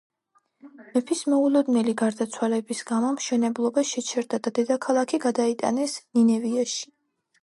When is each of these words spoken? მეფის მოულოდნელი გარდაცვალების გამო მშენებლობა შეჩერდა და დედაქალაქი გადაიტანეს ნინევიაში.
მეფის 0.95 1.19
მოულოდნელი 1.33 1.91
გარდაცვალების 2.01 2.81
გამო 2.91 3.11
მშენებლობა 3.17 3.83
შეჩერდა 3.89 4.39
და 4.47 4.53
დედაქალაქი 4.61 5.21
გადაიტანეს 5.27 5.95
ნინევიაში. 6.19 6.83